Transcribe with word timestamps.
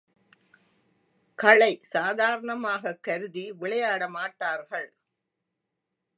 களை 1.39 1.79
சாதாரணமாகக் 1.91 3.03
கருதி 3.03 3.51
விளையாட 3.51 4.09
மாட்டார்கள். 4.09 4.89